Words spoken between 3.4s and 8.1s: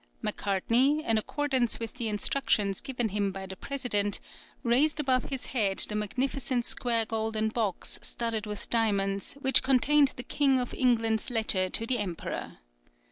the president, raised above his head the magnificent square golden box